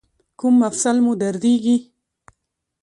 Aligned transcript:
کوم 0.39 0.53
مفصل 0.63 0.97
مو 1.03 1.11
دردیږي؟ 1.21 1.75